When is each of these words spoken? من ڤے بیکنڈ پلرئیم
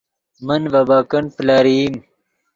من 0.45 0.61
ڤے 0.71 0.81
بیکنڈ 0.89 1.27
پلرئیم 1.35 1.93